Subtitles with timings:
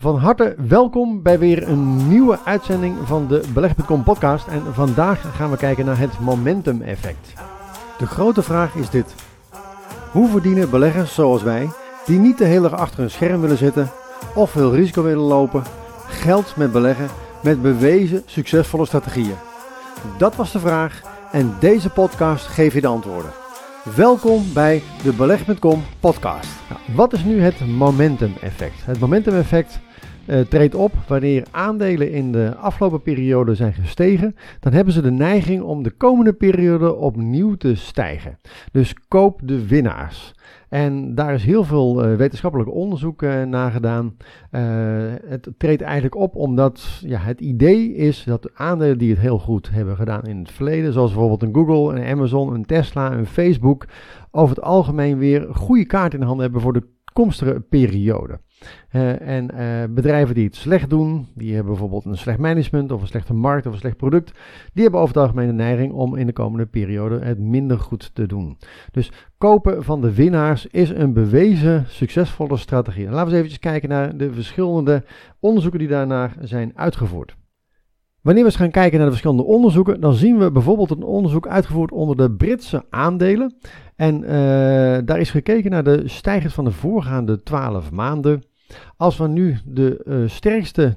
[0.00, 4.46] Van harte welkom bij weer een nieuwe uitzending van de Beleg.com podcast.
[4.46, 7.32] En vandaag gaan we kijken naar het momentum effect.
[7.98, 9.14] De grote vraag is dit.
[10.10, 11.68] Hoe verdienen beleggers zoals wij,
[12.06, 13.90] die niet de hele dag achter een scherm willen zitten
[14.34, 15.62] of veel risico willen lopen,
[16.06, 17.08] geld met beleggen
[17.42, 19.36] met bewezen succesvolle strategieën?
[20.18, 23.30] Dat was de vraag en deze podcast geeft je de antwoorden.
[23.96, 26.48] Welkom bij de Beleg.com podcast.
[26.68, 28.84] Nou, wat is nu het momentum effect?
[28.84, 29.80] Het momentum effect
[30.30, 35.10] uh, treedt op wanneer aandelen in de afgelopen periode zijn gestegen, dan hebben ze de
[35.10, 38.38] neiging om de komende periode opnieuw te stijgen.
[38.72, 40.34] Dus koop de winnaars.
[40.68, 44.16] En daar is heel veel uh, wetenschappelijk onderzoek uh, naar gedaan.
[45.26, 49.38] Het treedt eigenlijk op omdat ja, het idee is dat de aandelen die het heel
[49.38, 53.26] goed hebben gedaan in het verleden, zoals bijvoorbeeld een Google, een Amazon, een Tesla, een
[53.26, 53.86] Facebook,
[54.30, 58.38] over het algemeen weer goede kaart in handen hebben voor de komstige periode.
[58.92, 63.00] Uh, en uh, bedrijven die het slecht doen, die hebben bijvoorbeeld een slecht management of
[63.00, 64.38] een slechte markt of een slecht product,
[64.72, 68.14] die hebben over het algemeen de neiging om in de komende periode het minder goed
[68.14, 68.58] te doen.
[68.90, 73.04] Dus kopen van de winnaars is een bewezen succesvolle strategie.
[73.04, 75.04] laten we eens eventjes kijken naar de verschillende
[75.40, 77.38] onderzoeken die daarnaar zijn uitgevoerd.
[78.20, 81.46] Wanneer we eens gaan kijken naar de verschillende onderzoeken, dan zien we bijvoorbeeld een onderzoek
[81.46, 83.56] uitgevoerd onder de Britse aandelen.
[83.96, 84.28] En uh,
[85.04, 88.42] daar is gekeken naar de stijgers van de voorgaande 12 maanden.
[88.96, 90.96] Als we nu de uh, sterkste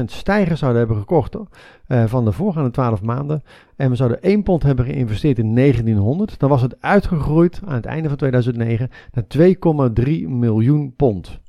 [0.00, 3.42] 20% stijgers zouden hebben gekocht uh, van de voorgaande 12 maanden
[3.76, 7.86] en we zouden 1 pond hebben geïnvesteerd in 1900, dan was het uitgegroeid aan het
[7.86, 9.24] einde van 2009 naar
[10.06, 11.40] 2,3 miljoen pond.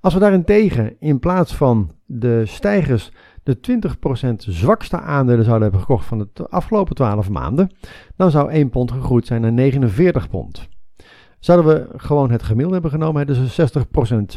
[0.00, 3.58] Als we daarentegen in plaats van de stijgers de
[4.26, 7.70] 20% zwakste aandelen zouden hebben gekocht van de afgelopen 12 maanden,
[8.16, 10.68] dan zou 1 pond gegroeid zijn naar 49 pond.
[11.46, 13.60] Zouden we gewoon het gemiddelde hebben genomen, dus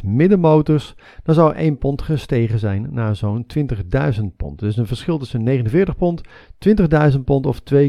[0.01, 4.59] 60% middenmotors, dan zou 1 pond gestegen zijn naar zo'n 20.000 pond.
[4.59, 6.21] Dus een verschil tussen 49 pond,
[7.13, 7.83] 20.000 pond of 2,3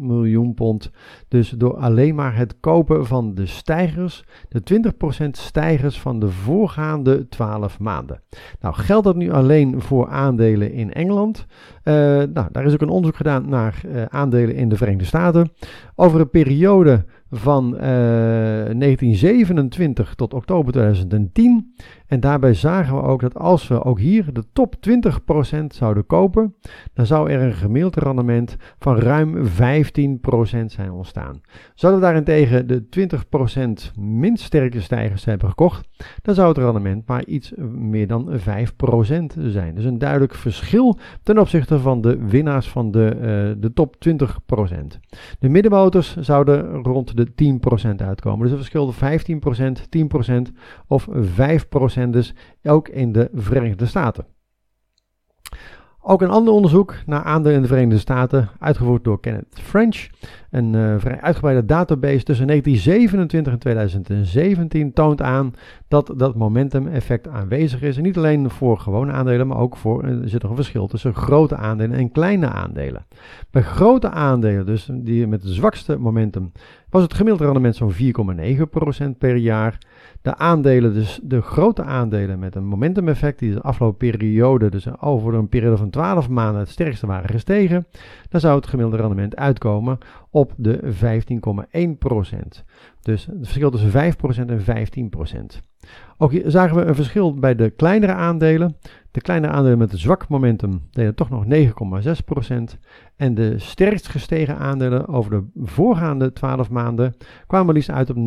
[0.00, 0.90] miljoen pond.
[1.28, 4.80] Dus door alleen maar het kopen van de stijgers, de
[5.24, 8.22] 20% stijgers van de voorgaande 12 maanden.
[8.60, 11.46] Nou, geldt dat nu alleen voor aandelen in Engeland?
[11.84, 11.94] Uh,
[12.32, 15.52] nou, daar is ook een onderzoek gedaan naar uh, aandelen in de Verenigde Staten.
[15.94, 17.04] Over een periode
[17.36, 21.74] van uh, 1927 tot oktober 2010.
[22.14, 26.54] En daarbij zagen we ook dat als we ook hier de top 20% zouden kopen,
[26.92, 29.48] dan zou er een gemiddeld rendement van ruim 15%
[30.66, 31.40] zijn ontstaan.
[31.74, 32.82] Zouden we daarentegen de
[33.92, 35.88] 20% minst sterke stijgers hebben gekocht,
[36.22, 38.42] dan zou het rendement maar iets meer dan 5%
[39.38, 39.74] zijn.
[39.74, 45.00] Dus een duidelijk verschil ten opzichte van de winnaars van de, uh, de top 20%.
[45.38, 48.42] De middenmotors zouden rond de 10% uitkomen.
[48.42, 49.18] Dus een verschil van
[49.78, 50.52] 15%, 10%
[50.86, 54.26] of 5% dus ook in de Verenigde Staten.
[56.06, 60.06] Ook een ander onderzoek naar aandelen in de Verenigde Staten, uitgevoerd door Kenneth French.
[60.50, 65.52] Een uh, vrij uitgebreide database tussen 1927 en 2017 toont aan
[65.94, 67.96] dat dat momentum effect aanwezig is.
[67.96, 71.14] En niet alleen voor gewone aandelen, maar ook voor, er zit nog een verschil tussen
[71.14, 73.06] grote aandelen en kleine aandelen.
[73.50, 76.52] Bij grote aandelen, dus die met het zwakste momentum,
[76.90, 77.92] was het gemiddelde rendement zo'n
[79.12, 79.78] 4,9% per jaar.
[80.22, 85.00] De aandelen, dus de grote aandelen met een momentum effect, die de afgelopen periode, dus
[85.00, 87.86] over een periode van 12 maanden het sterkste waren gestegen,
[88.28, 89.98] dan zou het gemiddelde rendement uitkomen
[90.30, 92.64] op de 15,1%.
[93.02, 95.60] Dus het verschil tussen 5% en 15%.
[96.18, 98.76] Ook hier zagen we een verschil bij de kleinere aandelen.
[99.10, 102.78] De kleinere aandelen met een zwak momentum deden toch nog 9,6%.
[103.16, 108.22] En de sterkst gestegen aandelen over de voorgaande 12 maanden kwamen liefst uit op 19,7%.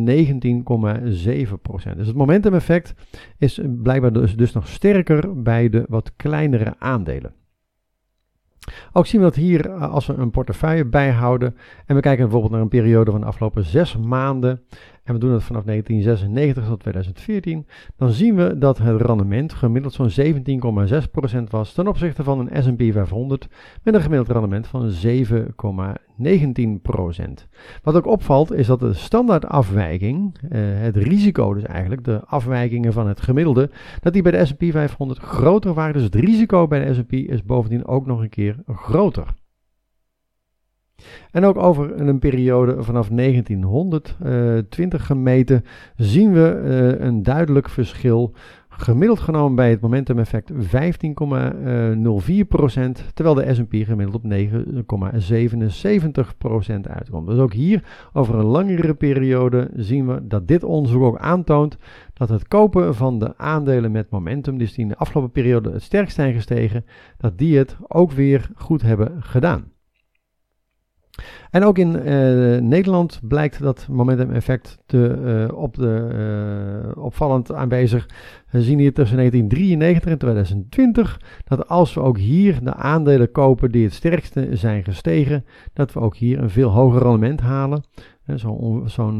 [1.96, 2.94] Dus het momentum effect
[3.38, 7.32] is blijkbaar dus, dus nog sterker bij de wat kleinere aandelen.
[8.92, 12.52] Ook zien we dat hier, eh, als we een portefeuille bijhouden en we kijken bijvoorbeeld
[12.52, 14.62] naar een periode van de afgelopen zes maanden
[15.08, 19.94] en we doen het vanaf 1996 tot 2014, dan zien we dat het rendement gemiddeld
[19.94, 20.10] zo'n
[21.38, 23.48] 17,6% was ten opzichte van een S&P 500
[23.82, 24.94] met een gemiddeld rendement van 7,19%.
[27.82, 33.08] Wat ook opvalt is dat de standaardafwijking, eh, het risico dus eigenlijk, de afwijkingen van
[33.08, 33.70] het gemiddelde,
[34.00, 35.92] dat die bij de S&P 500 groter waren.
[35.92, 39.26] Dus het risico bij de S&P is bovendien ook nog een keer groter.
[41.30, 45.64] En ook over een periode vanaf 1920 gemeten
[45.96, 48.34] zien we uh, een duidelijk verschil
[48.78, 50.56] gemiddeld genomen bij het momentum effect 15,04%,
[53.14, 54.28] terwijl de S&P gemiddeld op 9,77%
[56.90, 57.26] uitkomt.
[57.26, 61.76] Dus ook hier over een langere periode zien we dat dit onderzoek ook aantoont
[62.12, 65.82] dat het kopen van de aandelen met momentum, dus die in de afgelopen periode het
[65.82, 66.84] sterkst zijn gestegen,
[67.16, 69.76] dat die het ook weer goed hebben gedaan.
[71.50, 75.18] En ook in uh, Nederland blijkt dat momentum effect te,
[75.50, 76.08] uh, op de,
[76.96, 78.06] uh, opvallend aanwezig.
[78.50, 83.70] We zien hier tussen 1993 en 2020 dat als we ook hier de aandelen kopen
[83.70, 87.84] die het sterkste zijn gestegen, dat we ook hier een veel hoger rendement halen.
[88.34, 89.12] Zo'n zo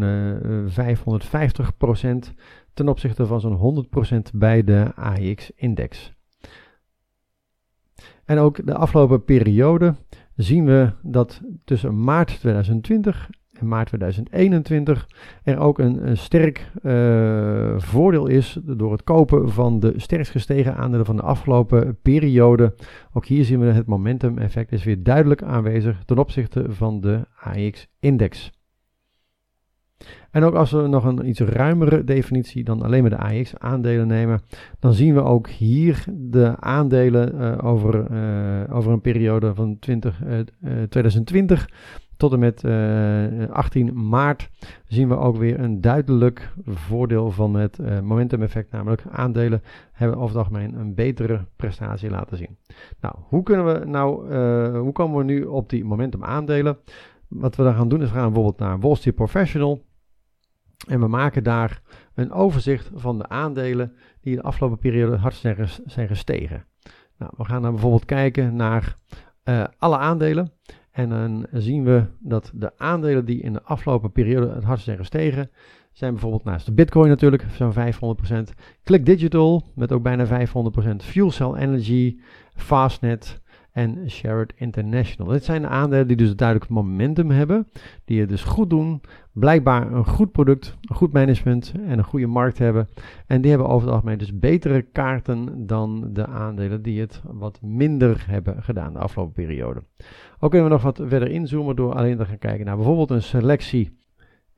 [0.68, 2.34] 550%
[2.74, 6.16] ten opzichte van zo'n 100% bij de AX-index.
[8.24, 9.94] En ook de afgelopen periode
[10.38, 15.08] zien we dat tussen maart 2020 en maart 2021
[15.42, 21.06] er ook een, sterk uh, voordeel is door het kopen van de sterkst gestegen aandelen
[21.06, 22.74] van de afgelopen periode.
[23.12, 27.26] Ook hier zien we het momentum effect is weer duidelijk aanwezig ten opzichte van de
[27.40, 28.50] AX-index.
[30.30, 34.40] En ook als we nog een iets ruimere definitie dan alleen maar de AX-aandelen nemen,
[34.78, 40.20] dan zien we ook hier de aandelen uh, over, uh, over een periode van 20,
[40.24, 41.68] uh, 2020
[42.16, 42.64] tot en met
[43.50, 44.50] 18 maart
[44.86, 49.62] zien we ook weer een duidelijk voordeel van het momentum effect, namelijk aandelen
[49.92, 52.56] hebben over het algemeen een betere prestatie laten zien.
[53.00, 54.34] Nou, hoe kunnen we nou,
[54.78, 56.78] hoe komen we nu op die momentum aandelen?
[57.28, 59.82] Wat we dan gaan doen is we gaan bijvoorbeeld naar Wall Street Professional.
[60.86, 61.82] En we maken daar
[62.14, 65.46] een overzicht van de aandelen die de afgelopen periode hardst
[65.86, 66.64] zijn gestegen.
[67.18, 68.96] Nou, we gaan dan bijvoorbeeld kijken naar
[69.44, 70.52] uh, alle aandelen.
[70.90, 74.96] En dan zien we dat de aandelen die in de afgelopen periode het hardst zijn
[74.96, 75.50] gestegen,
[75.92, 78.54] zijn bijvoorbeeld naast de Bitcoin natuurlijk, zo'n 500%.
[78.84, 80.50] Click Digital met ook bijna 500%.
[80.96, 82.18] Fuel Cell Energy,
[82.54, 83.40] Fastnet,
[83.78, 85.32] en Sharad International.
[85.32, 87.68] Dit zijn de aandelen die dus duidelijk momentum hebben,
[88.04, 89.00] die het dus goed doen,
[89.32, 92.88] blijkbaar een goed product, goed management en een goede markt hebben.
[93.26, 97.62] En die hebben over het algemeen dus betere kaarten dan de aandelen die het wat
[97.62, 99.82] minder hebben gedaan de afgelopen periode.
[100.38, 103.22] Ook kunnen we nog wat verder inzoomen door alleen te gaan kijken naar bijvoorbeeld een
[103.22, 103.97] selectie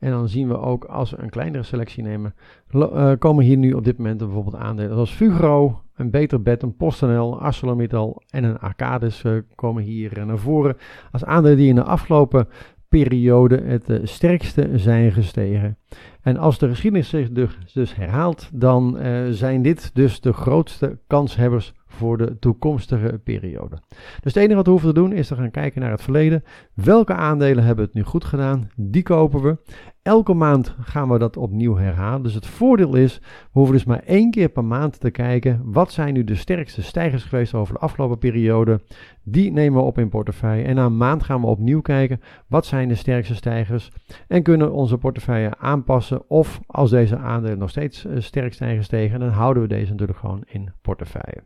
[0.01, 2.33] en dan zien we ook als we een kleinere selectie nemen,
[2.73, 6.75] uh, komen hier nu op dit moment bijvoorbeeld aandelen zoals Fugro, een Beter Bed, een
[6.75, 10.77] PostNL, ArcelorMittal en een Arcadis uh, komen hier naar voren.
[11.11, 12.47] Als aandelen die in de afgelopen
[12.89, 15.77] periode het sterkste zijn gestegen.
[16.21, 18.97] En als de geschiedenis zich dus, dus herhaalt, dan
[19.29, 23.81] zijn dit dus de grootste kanshebbers voor de toekomstige periode.
[24.21, 26.43] Dus het enige wat we hoeven te doen is te gaan kijken naar het verleden.
[26.73, 28.69] Welke aandelen hebben het nu goed gedaan?
[28.75, 29.57] Die kopen we.
[30.03, 32.23] Elke maand gaan we dat opnieuw herhalen.
[32.23, 35.61] Dus het voordeel is, we hoeven dus maar één keer per maand te kijken.
[35.63, 38.81] Wat zijn nu de sterkste stijgers geweest over de afgelopen periode?
[39.23, 40.63] Die nemen we op in portefeuille.
[40.63, 42.21] En na een maand gaan we opnieuw kijken.
[42.47, 43.91] Wat zijn de sterkste stijgers?
[44.27, 46.29] En kunnen onze portefeuille aanpassen.
[46.29, 50.19] Of als deze aandelen nog steeds eh, sterk zijn gestegen, dan houden we deze natuurlijk
[50.19, 51.43] gewoon in portefeuille.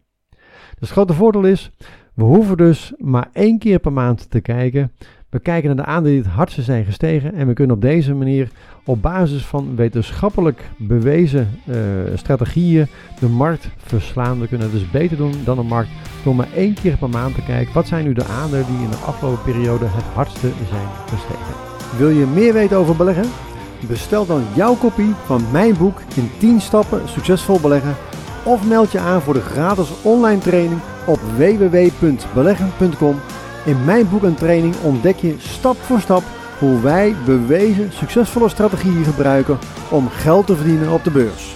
[0.80, 1.72] Dus het grote voordeel is,
[2.13, 4.92] we hoeven dus maar één keer per maand te kijken.
[5.36, 8.14] We kijken naar de aandelen die het hardste zijn gestegen en we kunnen op deze
[8.14, 8.50] manier
[8.84, 11.76] op basis van wetenschappelijk bewezen uh,
[12.14, 12.88] strategieën
[13.20, 14.40] de markt verslaan.
[14.40, 15.90] We kunnen het dus beter doen dan de markt
[16.24, 17.74] door maar één keer per maand te kijken.
[17.74, 21.56] Wat zijn nu de aandelen die in de afgelopen periode het hardste zijn gestegen?
[21.98, 23.26] Wil je meer weten over beleggen?
[23.88, 27.96] Bestel dan jouw kopie van mijn boek in 10 stappen succesvol beleggen
[28.44, 33.16] of meld je aan voor de gratis online training op www.beleggen.com.
[33.66, 36.24] In mijn boek en training ontdek je stap voor stap
[36.60, 41.56] hoe wij bewezen succesvolle strategieën gebruiken om geld te verdienen op de beurs.